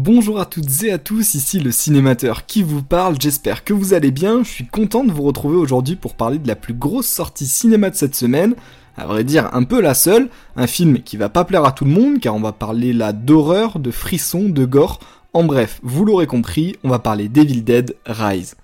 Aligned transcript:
Bonjour 0.00 0.38
à 0.38 0.46
toutes 0.46 0.84
et 0.84 0.92
à 0.92 0.98
tous, 0.98 1.34
ici 1.34 1.58
le 1.58 1.72
cinémateur 1.72 2.46
qui 2.46 2.62
vous 2.62 2.84
parle, 2.84 3.16
j'espère 3.20 3.64
que 3.64 3.72
vous 3.72 3.94
allez 3.94 4.12
bien, 4.12 4.44
je 4.44 4.48
suis 4.48 4.66
content 4.68 5.02
de 5.02 5.10
vous 5.10 5.24
retrouver 5.24 5.56
aujourd'hui 5.56 5.96
pour 5.96 6.14
parler 6.14 6.38
de 6.38 6.46
la 6.46 6.54
plus 6.54 6.72
grosse 6.72 7.08
sortie 7.08 7.48
cinéma 7.48 7.90
de 7.90 7.96
cette 7.96 8.14
semaine, 8.14 8.54
à 8.96 9.06
vrai 9.06 9.24
dire 9.24 9.52
un 9.52 9.64
peu 9.64 9.80
la 9.80 9.94
seule, 9.94 10.30
un 10.54 10.68
film 10.68 11.02
qui 11.02 11.16
va 11.16 11.28
pas 11.28 11.44
plaire 11.44 11.64
à 11.64 11.72
tout 11.72 11.84
le 11.84 11.90
monde 11.90 12.20
car 12.20 12.36
on 12.36 12.40
va 12.40 12.52
parler 12.52 12.92
là 12.92 13.12
d'horreur, 13.12 13.80
de 13.80 13.90
frissons, 13.90 14.48
de 14.48 14.64
gore, 14.64 15.00
en 15.32 15.42
bref, 15.42 15.80
vous 15.82 16.04
l'aurez 16.04 16.28
compris, 16.28 16.76
on 16.84 16.90
va 16.90 17.00
parler 17.00 17.28
d'Evil 17.28 17.64
Dead 17.64 17.96
Rise. 18.06 18.54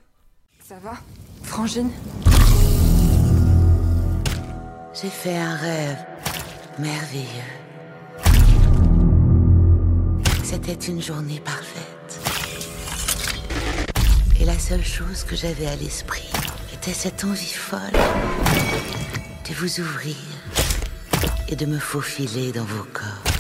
Ça 0.63 0.77
va 0.85 0.93
Frangine? 1.43 1.91
J'ai 4.95 5.09
fait 5.09 5.37
un 5.37 5.57
rêve 5.57 5.99
merveilleux. 6.79 7.64
C'était 10.55 10.87
une 10.87 11.03
journée 11.03 11.41
parfaite. 11.41 12.21
Et 14.41 14.45
la 14.45 14.57
seule 14.57 14.85
chose 14.85 15.25
que 15.25 15.35
j'avais 15.35 15.67
à 15.67 15.75
l'esprit 15.75 16.31
était 16.73 16.93
cette 16.93 17.25
envie 17.25 17.53
folle 17.53 17.81
de 17.91 19.55
vous 19.55 19.81
ouvrir 19.81 20.15
et 21.49 21.57
de 21.57 21.67
me 21.67 21.81
faufiler 21.81 22.53
dans 22.53 22.63
vos 22.63 22.85
corps. 22.85 23.34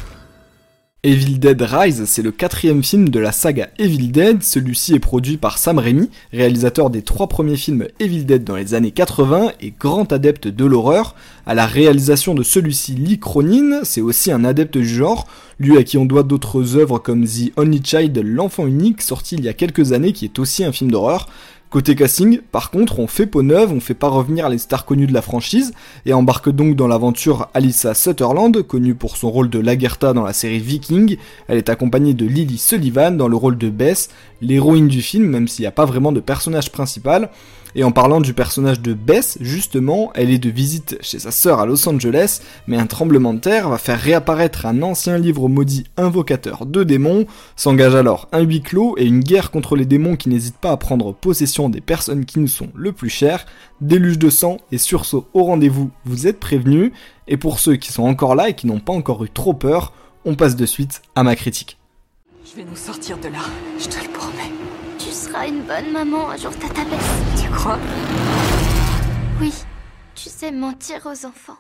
Evil 1.06 1.38
Dead 1.38 1.60
Rise, 1.60 2.04
c'est 2.06 2.22
le 2.22 2.30
quatrième 2.30 2.82
film 2.82 3.10
de 3.10 3.20
la 3.20 3.30
saga 3.30 3.68
Evil 3.78 4.08
Dead. 4.08 4.42
Celui-ci 4.42 4.94
est 4.94 5.00
produit 5.00 5.36
par 5.36 5.58
Sam 5.58 5.78
Raimi, 5.78 6.08
réalisateur 6.32 6.88
des 6.88 7.02
trois 7.02 7.27
premiers 7.27 7.58
films 7.58 7.88
Evil 8.00 8.24
Dead 8.24 8.42
dans 8.42 8.56
les 8.56 8.72
années 8.72 8.91
80 8.91 9.52
et 9.61 9.74
grand 9.78 10.11
adepte 10.14 10.48
de 10.48 10.64
l'horreur. 10.64 11.14
À 11.44 11.52
la 11.52 11.66
réalisation 11.66 12.34
de 12.34 12.42
celui-ci, 12.42 12.94
Lee 12.94 13.20
Cronin, 13.20 13.80
c'est 13.83 14.00
aussi 14.00 14.33
un 14.33 14.46
adepte 14.46 14.78
du 14.78 14.88
genre, 14.88 15.27
lui 15.58 15.77
à 15.77 15.84
qui 15.84 15.98
on 15.98 16.06
doit 16.06 16.22
d'autres 16.22 16.78
œuvres 16.78 16.98
comme 16.98 17.27
The 17.27 17.52
Only 17.58 17.83
Child, 17.84 18.18
l'enfant 18.24 18.66
unique, 18.66 19.02
sorti 19.02 19.34
il 19.34 19.44
y 19.44 19.48
a 19.50 19.52
quelques 19.52 19.92
années, 19.92 20.14
qui 20.14 20.24
est 20.24 20.39
aussi 20.39 20.64
un 20.64 20.72
film 20.72 20.91
d'horreur. 20.91 21.28
Côté 21.75 21.97
casting, 21.97 22.39
par 22.53 22.70
contre, 22.70 23.00
on 23.00 23.08
fait 23.08 23.27
peau 23.27 23.42
neuve, 23.42 23.72
on 23.72 23.80
fait 23.80 23.94
pas 23.94 24.06
revenir 24.06 24.48
les 24.48 24.58
stars 24.58 24.84
connues 24.84 25.08
de 25.08 25.12
la 25.12 25.22
franchise, 25.22 25.72
et 26.06 26.12
embarque 26.12 26.48
donc 26.48 26.77
dans 26.77 26.86
l'aventure 26.86 27.48
Alyssa 27.53 27.94
Sutherland, 27.94 28.62
connue 28.62 28.94
pour 28.94 29.17
son 29.17 29.28
rôle 29.28 29.50
de 29.50 29.58
Lagertha 29.58 30.12
dans 30.12 30.22
la 30.22 30.33
série 30.33 30.61
Viking. 30.61 31.17
Elle 31.48 31.58
est 31.58 31.69
accompagnée 31.69 32.14
de 32.14 32.27
Lily 32.27 32.58
Sullivan 32.58 33.17
dans 33.17 33.27
le 33.27 33.34
rôle 33.34 33.58
de 33.58 33.70
Bess, 33.70 34.08
l'héroïne 34.41 34.86
du 34.86 35.02
film, 35.02 35.25
même 35.27 35.48
s'il 35.48 35.64
n'y 35.64 35.67
a 35.67 35.72
pas 35.72 35.84
vraiment 35.84 36.12
de 36.12 36.20
personnage 36.20 36.70
principal. 36.70 37.30
Et 37.77 37.83
en 37.83 37.91
parlant 37.91 38.20
du 38.20 38.34
personnage 38.34 38.80
de 38.80 38.94
Bess, 38.94 39.36
justement, 39.41 40.12
elle 40.14 40.30
est 40.30 40.39
de 40.39 40.50
visite 40.50 40.97
chez 41.00 41.19
sa 41.19 41.33
sœur 41.33 41.58
à 41.58 41.67
Los 41.67 41.89
Angeles, 41.89 42.41
mais 42.67 42.77
un 42.77 42.86
tremblement 42.86 43.34
de 43.34 43.41
terre 43.41 43.69
va 43.69 43.78
faire 43.78 43.98
réapparaître 43.98 44.67
un 44.67 44.83
ancien 44.83 45.19
livre 45.19 45.48
maudit 45.48 45.84
invocateur 45.97 46.67
de 46.67 46.84
démons, 46.84 47.27
s'engage 47.56 47.95
alors 47.95 48.28
un 48.33 48.41
huis 48.41 48.62
clos 48.62 48.95
et 48.97 49.05
une 49.05 49.20
guerre 49.20 49.50
contre 49.50 49.75
les 49.75 49.86
démons 49.86 50.17
qui 50.17 50.28
n'hésitent 50.28 50.58
pas 50.58 50.70
à 50.70 50.77
prendre 50.77 51.12
possession 51.12 51.69
des 51.69 51.80
personnes 51.80 52.25
qui 52.25 52.39
nous 52.39 52.48
sont 52.48 52.69
le 52.75 52.92
plus 52.92 53.11
chères, 53.11 53.47
déluge 53.80 54.19
de 54.19 54.30
sang 54.30 54.58
et 54.70 54.78
sursaut 54.78 55.27
au 55.34 55.42
rendez-vous, 55.42 55.91
vous 56.05 56.27
êtes 56.28 56.39
prévenus, 56.39 56.92
et 57.27 57.36
pour 57.36 57.58
ceux 57.58 57.77
qui 57.77 57.92
sont 57.92 58.05
encore 58.05 58.36
là 58.36 58.50
et 58.50 58.55
qui 58.55 58.67
n'ont 58.67 58.80
pas 58.80 58.92
encore 58.92 59.25
eu 59.25 59.30
trop 59.30 59.55
peur, 59.55 59.92
on 60.25 60.36
passe 60.36 60.56
de 60.56 60.67
suite 60.67 61.02
à 61.17 61.22
ma 61.25 61.34
critique. 61.34 61.78
Je 62.45 62.56
vais 62.56 62.64
nous 62.69 62.77
sortir 62.77 63.19
de 63.19 63.28
là, 63.28 63.41
je 63.78 63.86
te 63.86 64.02
le 64.02 64.11
promets. 64.12 64.52
Tu 64.98 65.11
seras 65.11 65.48
une 65.48 65.62
bonne 65.62 65.92
maman 65.92 66.30
un 66.30 66.36
jour, 66.36 66.52
tata 66.56 66.84
Bess. 66.84 67.33
Oui, 69.41 69.52
tu 70.14 70.28
sais 70.28 70.50
mentir 70.50 71.06
aux 71.06 71.24
enfants. 71.27 71.56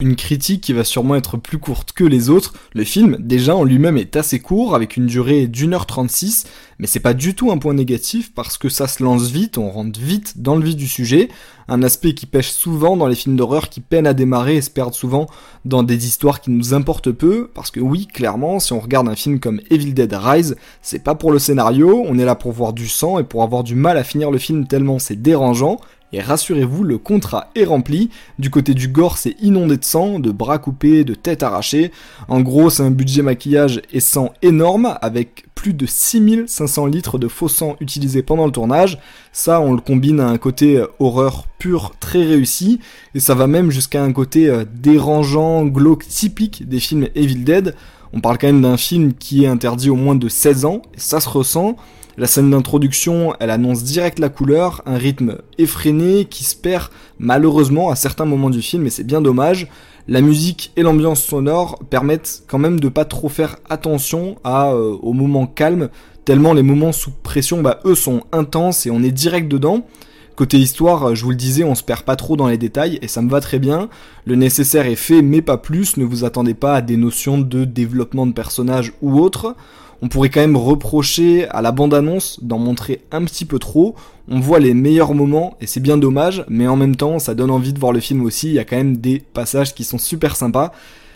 Une 0.00 0.14
critique 0.14 0.60
qui 0.60 0.74
va 0.74 0.84
sûrement 0.84 1.16
être 1.16 1.36
plus 1.36 1.58
courte 1.58 1.90
que 1.90 2.04
les 2.04 2.30
autres. 2.30 2.54
Le 2.72 2.84
film, 2.84 3.16
déjà 3.18 3.56
en 3.56 3.64
lui-même, 3.64 3.98
est 3.98 4.14
assez 4.14 4.38
court, 4.38 4.76
avec 4.76 4.96
une 4.96 5.06
durée 5.06 5.48
d'une 5.48 5.74
heure 5.74 5.86
36, 5.86 6.46
mais 6.78 6.86
c'est 6.86 7.00
pas 7.00 7.14
du 7.14 7.34
tout 7.34 7.50
un 7.50 7.58
point 7.58 7.74
négatif 7.74 8.32
parce 8.32 8.58
que 8.58 8.68
ça 8.68 8.86
se 8.86 9.02
lance 9.02 9.32
vite, 9.32 9.58
on 9.58 9.68
rentre 9.70 9.98
vite 9.98 10.40
dans 10.40 10.54
le 10.54 10.64
vif 10.64 10.76
du 10.76 10.86
sujet. 10.86 11.30
Un 11.66 11.82
aspect 11.82 12.14
qui 12.14 12.26
pêche 12.26 12.52
souvent 12.52 12.96
dans 12.96 13.08
les 13.08 13.16
films 13.16 13.34
d'horreur 13.34 13.70
qui 13.70 13.80
peinent 13.80 14.06
à 14.06 14.14
démarrer 14.14 14.58
et 14.58 14.62
se 14.62 14.70
perdent 14.70 14.94
souvent 14.94 15.26
dans 15.64 15.82
des 15.82 16.06
histoires 16.06 16.40
qui 16.40 16.52
nous 16.52 16.74
importent 16.74 17.10
peu, 17.10 17.50
parce 17.52 17.72
que 17.72 17.80
oui, 17.80 18.06
clairement, 18.06 18.60
si 18.60 18.72
on 18.72 18.78
regarde 18.78 19.08
un 19.08 19.16
film 19.16 19.40
comme 19.40 19.60
Evil 19.68 19.94
Dead 19.94 20.12
Rise, 20.12 20.54
c'est 20.80 21.02
pas 21.02 21.16
pour 21.16 21.32
le 21.32 21.40
scénario, 21.40 22.04
on 22.06 22.20
est 22.20 22.24
là 22.24 22.36
pour 22.36 22.52
voir 22.52 22.72
du 22.72 22.86
sang 22.86 23.18
et 23.18 23.24
pour 23.24 23.42
avoir 23.42 23.64
du 23.64 23.74
mal 23.74 23.96
à 23.96 24.04
finir 24.04 24.30
le 24.30 24.38
film 24.38 24.68
tellement 24.68 25.00
c'est 25.00 25.20
dérangeant, 25.20 25.80
et 26.12 26.20
rassurez-vous, 26.20 26.84
le 26.84 26.98
contrat 26.98 27.50
est 27.54 27.64
rempli. 27.64 28.10
Du 28.38 28.50
côté 28.50 28.74
du 28.74 28.88
gore, 28.88 29.18
c'est 29.18 29.36
inondé 29.42 29.76
de 29.76 29.84
sang, 29.84 30.18
de 30.18 30.30
bras 30.30 30.58
coupés, 30.58 31.04
de 31.04 31.14
têtes 31.14 31.42
arrachées. 31.42 31.92
En 32.28 32.40
gros, 32.40 32.70
c'est 32.70 32.82
un 32.82 32.90
budget 32.90 33.22
maquillage 33.22 33.82
et 33.92 34.00
sang 34.00 34.32
énorme, 34.40 34.96
avec 35.02 35.46
plus 35.54 35.74
de 35.74 35.86
6500 35.86 36.86
litres 36.86 37.18
de 37.18 37.28
faux 37.28 37.48
sang 37.48 37.76
utilisés 37.80 38.22
pendant 38.22 38.46
le 38.46 38.52
tournage. 38.52 38.98
Ça, 39.32 39.60
on 39.60 39.72
le 39.72 39.80
combine 39.80 40.20
à 40.20 40.28
un 40.28 40.38
côté 40.38 40.78
euh, 40.78 40.86
horreur 40.98 41.46
pur 41.58 41.92
très 42.00 42.24
réussi, 42.24 42.80
et 43.14 43.20
ça 43.20 43.34
va 43.34 43.46
même 43.46 43.70
jusqu'à 43.70 44.02
un 44.02 44.12
côté 44.12 44.48
euh, 44.48 44.64
dérangeant, 44.72 45.64
glauque 45.66 46.06
typique 46.06 46.68
des 46.68 46.78
films 46.80 47.08
Evil 47.14 47.44
Dead. 47.44 47.74
On 48.12 48.20
parle 48.20 48.38
quand 48.38 48.46
même 48.46 48.62
d'un 48.62 48.76
film 48.76 49.12
qui 49.12 49.44
est 49.44 49.48
interdit 49.48 49.90
au 49.90 49.96
moins 49.96 50.14
de 50.14 50.28
16 50.28 50.64
ans, 50.64 50.82
et 50.94 51.00
ça 51.00 51.20
se 51.20 51.28
ressent. 51.28 51.76
La 52.18 52.26
scène 52.26 52.50
d'introduction, 52.50 53.32
elle 53.38 53.50
annonce 53.50 53.84
direct 53.84 54.18
la 54.18 54.28
couleur, 54.28 54.82
un 54.86 54.96
rythme 54.96 55.38
effréné 55.56 56.24
qui 56.24 56.42
se 56.42 56.56
perd 56.56 56.88
malheureusement 57.20 57.90
à 57.90 57.94
certains 57.94 58.24
moments 58.24 58.50
du 58.50 58.60
film 58.60 58.84
et 58.88 58.90
c'est 58.90 59.04
bien 59.04 59.20
dommage. 59.20 59.68
La 60.08 60.20
musique 60.20 60.72
et 60.74 60.82
l'ambiance 60.82 61.22
sonore 61.22 61.78
permettent 61.90 62.42
quand 62.48 62.58
même 62.58 62.80
de 62.80 62.88
pas 62.88 63.04
trop 63.04 63.28
faire 63.28 63.58
attention 63.70 64.34
à, 64.42 64.72
euh, 64.72 64.96
aux 65.00 65.12
moments 65.12 65.46
calmes, 65.46 65.90
tellement 66.24 66.54
les 66.54 66.64
moments 66.64 66.90
sous 66.90 67.12
pression, 67.12 67.62
bah, 67.62 67.78
eux 67.84 67.94
sont 67.94 68.24
intenses 68.32 68.84
et 68.84 68.90
on 68.90 69.04
est 69.04 69.12
direct 69.12 69.46
dedans. 69.48 69.86
Côté 70.34 70.58
histoire, 70.58 71.14
je 71.14 71.22
vous 71.22 71.30
le 71.30 71.36
disais, 71.36 71.62
on 71.62 71.76
se 71.76 71.84
perd 71.84 72.02
pas 72.02 72.16
trop 72.16 72.36
dans 72.36 72.48
les 72.48 72.58
détails 72.58 72.98
et 73.00 73.06
ça 73.06 73.22
me 73.22 73.30
va 73.30 73.40
très 73.40 73.60
bien. 73.60 73.88
Le 74.24 74.34
nécessaire 74.34 74.86
est 74.86 74.96
fait, 74.96 75.22
mais 75.22 75.40
pas 75.40 75.56
plus. 75.56 75.96
Ne 75.96 76.04
vous 76.04 76.24
attendez 76.24 76.54
pas 76.54 76.74
à 76.74 76.80
des 76.80 76.96
notions 76.96 77.38
de 77.38 77.64
développement 77.64 78.26
de 78.26 78.32
personnages 78.32 78.92
ou 79.02 79.20
autre 79.20 79.54
on 80.02 80.08
pourrait 80.08 80.28
quand 80.28 80.40
même 80.40 80.56
reprocher 80.56 81.48
à 81.48 81.62
la 81.62 81.72
bande-annonce 81.72 82.38
d'en 82.42 82.58
montrer 82.58 83.00
un 83.10 83.24
petit 83.24 83.44
peu 83.44 83.58
trop. 83.58 83.96
On 84.28 84.40
voit 84.40 84.60
les 84.60 84.74
meilleurs 84.74 85.14
moments 85.14 85.56
et 85.60 85.66
c'est 85.66 85.80
bien 85.80 85.98
dommage, 85.98 86.44
mais 86.48 86.66
en 86.68 86.76
même 86.76 86.96
temps 86.96 87.18
ça 87.18 87.34
donne 87.34 87.50
envie 87.50 87.72
de 87.72 87.78
voir 87.78 87.92
le 87.92 88.00
film 88.00 88.24
aussi, 88.24 88.48
il 88.48 88.54
y 88.54 88.58
a 88.58 88.64
quand 88.64 88.76
même 88.76 88.96
des 88.96 89.18
passages 89.18 89.74
qui 89.74 89.84
sont 89.84 89.98
super 89.98 90.36
sympas. 90.36 90.72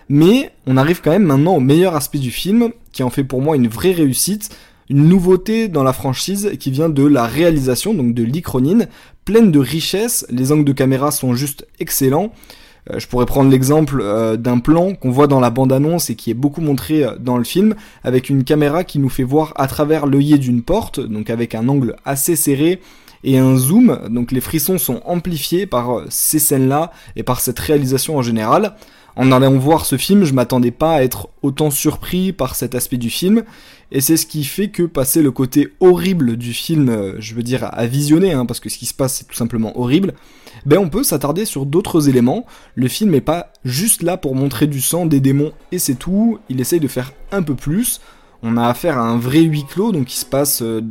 Mais 0.09 0.51
on 0.67 0.77
arrive 0.77 1.01
quand 1.01 1.11
même 1.11 1.25
maintenant 1.25 1.57
au 1.57 1.61
meilleur 1.61 1.95
aspect 1.95 2.19
du 2.19 2.31
film, 2.31 2.71
qui 2.93 3.03
en 3.03 3.11
fait 3.11 3.25
pour 3.25 3.41
moi 3.41 3.57
une 3.57 3.69
vraie 3.69 3.93
réussite, 3.93 4.51
une 4.91 5.09
nouveauté 5.09 5.69
dans 5.69 5.85
la 5.85 5.93
franchise 5.93 6.53
qui 6.59 6.71
vient 6.71 6.89
de 6.89 7.05
la 7.05 7.27
réalisation, 7.27 7.95
donc 7.95 8.15
de 8.15 8.23
l'Icronine, 8.23 8.89
pleine 9.25 9.53
de 9.53 9.59
richesse, 9.59 10.27
les 10.29 10.53
angles 10.53 10.65
de 10.65 10.73
caméra 10.73 11.11
sont 11.11 11.35
juste 11.35 11.67
excellents, 11.79 12.33
je 12.91 13.07
pourrais 13.07 13.27
prendre 13.27 13.51
l'exemple 13.51 14.01
euh, 14.03 14.37
d'un 14.37 14.59
plan 14.59 14.95
qu'on 14.95 15.11
voit 15.11 15.29
dans 15.29 15.41
la 15.41 15.51
bande-annonce 15.51 16.11
et 16.11 16.17
qui 16.17 16.31
est 16.31 16.35
beaucoup 16.35 16.61
montré 16.61 17.05
euh, 17.05 17.17
dans 17.19 17.39
le 17.39 17.45
film, 17.45 17.75
avec 18.03 18.29
une 18.29 18.45
caméra 18.45 18.85
qui 18.85 18.99
nous 18.99 19.09
fait 19.09 19.23
voir 19.23 19.53
à 19.57 19.67
travers 19.67 20.07
l'œillet 20.07 20.39
d'une 20.39 20.63
porte, 20.63 21.01
donc 21.01 21.31
avec 21.31 21.55
un 21.55 21.69
angle 21.69 21.97
assez 22.05 22.37
serré 22.37 22.81
et 23.25 23.39
un 23.39 23.57
zoom, 23.57 24.01
donc 24.11 24.33
les 24.33 24.41
frissons 24.41 24.79
sont 24.79 25.01
amplifiés 25.05 25.67
par 25.67 26.03
ces 26.09 26.41
scènes-là 26.41 26.91
et 27.15 27.23
par 27.23 27.41
cette 27.41 27.59
réalisation 27.61 28.17
en 28.17 28.23
général. 28.23 28.75
En 29.15 29.31
allant 29.31 29.53
voir 29.59 29.85
ce 29.85 29.97
film, 29.97 30.25
je 30.25 30.33
m'attendais 30.33 30.71
pas 30.71 30.95
à 30.95 31.03
être 31.03 31.29
autant 31.43 31.71
surpris 31.71 32.33
par 32.33 32.55
cet 32.55 32.75
aspect 32.75 32.97
du 32.97 33.11
film, 33.11 33.45
et 33.91 34.01
c'est 34.01 34.17
ce 34.17 34.25
qui 34.25 34.43
fait 34.45 34.69
que 34.69 34.85
passer 34.85 35.23
le 35.23 35.31
côté 35.31 35.75
horrible 35.81 36.37
du 36.37 36.55
film, 36.55 37.17
je 37.19 37.35
veux 37.35 37.43
dire 37.43 37.69
à 37.71 37.87
visionner, 37.87 38.33
hein, 38.33 38.47
parce 38.47 38.59
que 38.59 38.71
ce 38.71 38.79
qui 38.79 38.87
se 38.87 38.95
passe 38.95 39.17
c'est 39.17 39.29
tout 39.29 39.35
simplement 39.35 39.79
horrible, 39.79 40.15
ben 40.65 40.79
on 40.79 40.89
peut 40.89 41.03
s'attarder 41.03 41.45
sur 41.45 41.67
d'autres 41.67 42.09
éléments. 42.09 42.47
Le 42.75 42.89
film 42.89 43.11
n'est 43.11 43.21
pas 43.21 43.53
juste 43.65 44.03
là 44.03 44.17
pour 44.17 44.35
montrer 44.35 44.67
du 44.67 44.81
sang, 44.81 45.07
des 45.07 45.21
démons 45.21 45.53
et 45.73 45.79
c'est 45.79 45.95
tout. 45.95 46.39
Il 46.49 46.61
essaye 46.61 46.81
de 46.81 46.89
faire 46.89 47.13
un 47.33 47.43
peu 47.43 47.55
plus. 47.55 48.01
On 48.43 48.57
a 48.57 48.67
affaire 48.67 48.99
à 48.99 49.03
un 49.03 49.19
vrai 49.19 49.41
huis 49.41 49.65
clos, 49.65 49.93
donc 49.93 50.07
qui 50.07 50.17
se 50.17 50.27
passe 50.27 50.63
euh, 50.63 50.83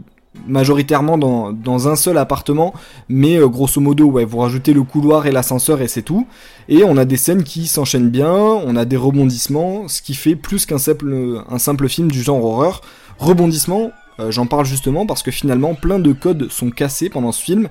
majoritairement 0.48 1.18
dans, 1.18 1.88
un 1.88 1.95
seul 1.95 2.18
appartement, 2.18 2.74
mais 3.10 3.38
euh, 3.38 3.48
grosso 3.48 3.81
modo, 3.81 4.06
ouais, 4.06 4.25
vous 4.25 4.38
rajoutez 4.38 4.74
le 4.74 4.83
couloir 4.83 5.28
et 5.28 5.31
l'ascenseur 5.31 5.81
et 5.81 5.88
c'est 5.88 6.01
tout. 6.01 6.28
Et 6.69 6.83
on 6.83 6.98
a 6.98 7.06
des 7.06 7.18
scènes 7.18 7.44
qui 7.44 7.68
s'enchaînent 7.68 8.10
bien, 8.10 8.31
on 8.31 8.75
a 8.75 8.86
des 8.86 8.98
rebondissements, 8.98 9.88
ce 9.88 10.01
qui 10.01 10.13
fait 10.13 10.36
plus 10.36 10.66
qu'un 10.66 10.78
simple, 10.78 11.44
un 11.50 11.60
simple 11.60 11.89
film 11.89 12.10
du 12.12 12.22
genre 12.22 12.44
horreur. 12.44 12.81
Rebondissements, 13.19 13.92
euh, 14.19 14.31
j'en 14.31 14.45
parle 14.45 14.66
justement 14.66 15.06
parce 15.06 15.24
que 15.24 15.31
finalement 15.31 15.75
plein 15.75 16.00
de 16.00 16.13
codes 16.13 16.50
sont 16.50 16.69
cassés 16.69 17.10
pendant 17.10 17.31
ce 17.31 17.42
film. 17.42 17.69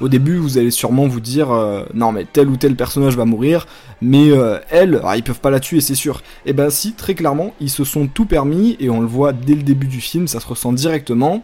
Au 0.00 0.08
début, 0.08 0.36
vous 0.36 0.58
allez 0.58 0.70
sûrement 0.70 1.06
vous 1.06 1.20
dire 1.20 1.50
euh, 1.50 1.84
non 1.94 2.12
mais 2.12 2.26
tel 2.30 2.48
ou 2.48 2.56
tel 2.56 2.76
personnage 2.76 3.16
va 3.16 3.24
mourir, 3.24 3.66
mais 4.02 4.30
euh, 4.30 4.58
elle, 4.68 5.00
ah, 5.04 5.16
ils 5.16 5.22
peuvent 5.22 5.40
pas 5.40 5.50
la 5.50 5.60
tuer, 5.60 5.80
c'est 5.80 5.94
sûr. 5.94 6.18
Et 6.44 6.50
eh 6.50 6.52
ben 6.52 6.68
si, 6.68 6.92
très 6.92 7.14
clairement, 7.14 7.54
ils 7.60 7.70
se 7.70 7.84
sont 7.84 8.06
tout 8.06 8.26
permis 8.26 8.76
et 8.78 8.90
on 8.90 9.00
le 9.00 9.06
voit 9.06 9.32
dès 9.32 9.54
le 9.54 9.62
début 9.62 9.86
du 9.86 10.02
film, 10.02 10.28
ça 10.28 10.38
se 10.40 10.46
ressent 10.46 10.72
directement. 10.72 11.42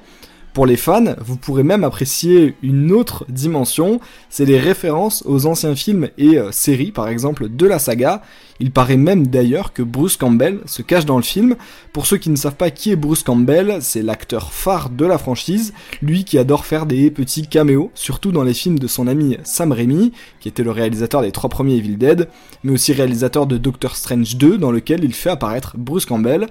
Pour 0.52 0.66
les 0.66 0.76
fans, 0.76 1.14
vous 1.18 1.38
pourrez 1.38 1.62
même 1.62 1.82
apprécier 1.82 2.56
une 2.62 2.92
autre 2.92 3.24
dimension, 3.30 4.00
c'est 4.28 4.44
les 4.44 4.58
références 4.58 5.22
aux 5.24 5.46
anciens 5.46 5.74
films 5.74 6.10
et 6.18 6.36
euh, 6.36 6.52
séries 6.52 6.92
par 6.92 7.08
exemple 7.08 7.48
de 7.48 7.66
la 7.66 7.78
saga. 7.78 8.20
Il 8.60 8.70
paraît 8.70 8.98
même 8.98 9.28
d'ailleurs 9.28 9.72
que 9.72 9.82
Bruce 9.82 10.18
Campbell 10.18 10.60
se 10.66 10.82
cache 10.82 11.06
dans 11.06 11.16
le 11.16 11.22
film. 11.22 11.56
Pour 11.94 12.04
ceux 12.04 12.18
qui 12.18 12.28
ne 12.28 12.36
savent 12.36 12.56
pas 12.56 12.70
qui 12.70 12.90
est 12.90 12.96
Bruce 12.96 13.22
Campbell, 13.22 13.78
c'est 13.80 14.02
l'acteur 14.02 14.52
phare 14.52 14.90
de 14.90 15.06
la 15.06 15.16
franchise, 15.16 15.72
lui 16.02 16.24
qui 16.24 16.36
adore 16.36 16.66
faire 16.66 16.84
des 16.84 17.10
petits 17.10 17.46
caméos, 17.46 17.90
surtout 17.94 18.30
dans 18.30 18.44
les 18.44 18.54
films 18.54 18.78
de 18.78 18.86
son 18.86 19.06
ami 19.06 19.38
Sam 19.44 19.72
Raimi, 19.72 20.12
qui 20.38 20.48
était 20.48 20.64
le 20.64 20.70
réalisateur 20.70 21.22
des 21.22 21.32
trois 21.32 21.48
premiers 21.48 21.76
Evil 21.76 21.96
Dead, 21.96 22.28
mais 22.62 22.72
aussi 22.72 22.92
réalisateur 22.92 23.46
de 23.46 23.56
Doctor 23.56 23.96
Strange 23.96 24.36
2 24.36 24.58
dans 24.58 24.70
lequel 24.70 25.02
il 25.02 25.14
fait 25.14 25.30
apparaître 25.30 25.76
Bruce 25.78 26.04
Campbell. 26.04 26.46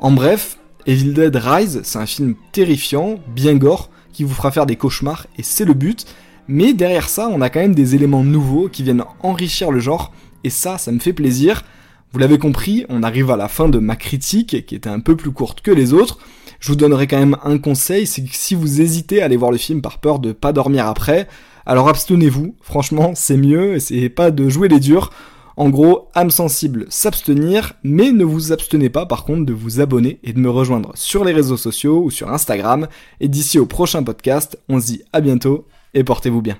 En 0.00 0.10
bref, 0.10 0.58
Evil 0.88 1.12
Dead 1.12 1.36
Rise, 1.36 1.82
c'est 1.84 1.98
un 1.98 2.06
film 2.06 2.34
terrifiant, 2.50 3.20
bien 3.36 3.56
gore, 3.56 3.90
qui 4.14 4.24
vous 4.24 4.32
fera 4.32 4.50
faire 4.50 4.64
des 4.64 4.76
cauchemars, 4.76 5.26
et 5.36 5.42
c'est 5.42 5.66
le 5.66 5.74
but. 5.74 6.06
Mais 6.48 6.72
derrière 6.72 7.10
ça, 7.10 7.28
on 7.28 7.42
a 7.42 7.50
quand 7.50 7.60
même 7.60 7.74
des 7.74 7.94
éléments 7.94 8.24
nouveaux 8.24 8.70
qui 8.70 8.84
viennent 8.84 9.04
enrichir 9.22 9.70
le 9.70 9.80
genre, 9.80 10.14
et 10.44 10.50
ça, 10.50 10.78
ça 10.78 10.90
me 10.90 10.98
fait 10.98 11.12
plaisir. 11.12 11.62
Vous 12.10 12.18
l'avez 12.18 12.38
compris, 12.38 12.86
on 12.88 13.02
arrive 13.02 13.30
à 13.30 13.36
la 13.36 13.48
fin 13.48 13.68
de 13.68 13.78
ma 13.78 13.96
critique, 13.96 14.64
qui 14.64 14.74
était 14.74 14.88
un 14.88 15.00
peu 15.00 15.14
plus 15.14 15.30
courte 15.30 15.60
que 15.60 15.70
les 15.70 15.92
autres. 15.92 16.20
Je 16.58 16.70
vous 16.70 16.76
donnerai 16.76 17.06
quand 17.06 17.18
même 17.18 17.36
un 17.44 17.58
conseil, 17.58 18.06
c'est 18.06 18.24
que 18.24 18.30
si 18.32 18.54
vous 18.54 18.80
hésitez 18.80 19.20
à 19.20 19.26
aller 19.26 19.36
voir 19.36 19.50
le 19.50 19.58
film 19.58 19.82
par 19.82 19.98
peur 19.98 20.18
de 20.18 20.32
pas 20.32 20.54
dormir 20.54 20.86
après, 20.86 21.28
alors 21.66 21.90
abstenez-vous, 21.90 22.54
franchement 22.62 23.12
c'est 23.14 23.36
mieux, 23.36 23.78
c'est 23.78 24.08
pas 24.08 24.30
de 24.30 24.48
jouer 24.48 24.68
les 24.68 24.80
durs. 24.80 25.10
En 25.58 25.70
gros, 25.70 26.08
âme 26.14 26.30
sensible, 26.30 26.86
s'abstenir, 26.88 27.72
mais 27.82 28.12
ne 28.12 28.22
vous 28.22 28.52
abstenez 28.52 28.90
pas 28.90 29.06
par 29.06 29.24
contre 29.24 29.44
de 29.44 29.52
vous 29.52 29.80
abonner 29.80 30.20
et 30.22 30.32
de 30.32 30.38
me 30.38 30.48
rejoindre 30.48 30.92
sur 30.94 31.24
les 31.24 31.32
réseaux 31.32 31.56
sociaux 31.56 32.00
ou 32.00 32.12
sur 32.12 32.30
Instagram. 32.30 32.86
Et 33.18 33.26
d'ici 33.26 33.58
au 33.58 33.66
prochain 33.66 34.04
podcast, 34.04 34.56
on 34.68 34.78
se 34.80 34.86
dit 34.86 35.02
à 35.12 35.20
bientôt 35.20 35.66
et 35.94 36.04
portez-vous 36.04 36.42
bien. 36.42 36.58